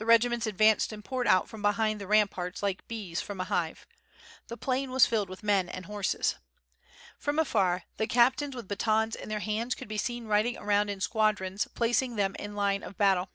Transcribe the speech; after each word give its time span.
regiments 0.00 0.46
advanced 0.46 0.92
and 0.92 1.04
poured 1.04 1.26
out 1.26 1.48
from 1.48 1.60
behind 1.60 2.00
the 2.00 2.06
ram* 2.06 2.28
parts 2.28 2.62
like 2.62 2.86
bees 2.86 3.20
from 3.20 3.40
a 3.40 3.44
hive. 3.50 3.84
The 4.46 4.56
plain 4.56 4.92
was 4.92 5.06
filled 5.06 5.28
with 5.28 5.42
men 5.42 5.68
and 5.68 5.86
horses. 5.86 6.36
From 7.18 7.36
afar 7.36 7.82
the 7.96 8.06
captains 8.06 8.54
with 8.54 8.68
batons 8.68 9.16
in 9.16 9.28
their 9.28 9.40
hands 9.40 9.74
could 9.74 9.88
be 9.88 9.98
seen 9.98 10.26
riding 10.28 10.56
around 10.56 10.88
in 10.88 11.00
squadrons 11.00 11.66
placing 11.74 12.14
them 12.14 12.36
in 12.38 12.54
line 12.54 12.84
of 12.84 12.96
battle. 12.96 13.30